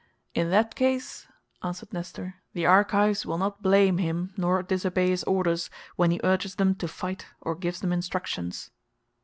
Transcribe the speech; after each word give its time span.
"In 0.33 0.49
that 0.49 0.73
case," 0.73 1.27
answered 1.61 1.93
Nestor, 1.93 2.41
"the 2.53 2.65
Argives 2.65 3.23
will 3.23 3.37
not 3.37 3.61
blame 3.61 3.99
him 3.99 4.33
nor 4.35 4.63
disobey 4.63 5.11
his 5.11 5.23
orders 5.25 5.69
when 5.95 6.09
he 6.09 6.19
urges 6.23 6.55
them 6.55 6.73
to 6.77 6.87
fight 6.87 7.27
or 7.39 7.53
gives 7.53 7.81
them 7.81 7.93
instructions." 7.93 8.71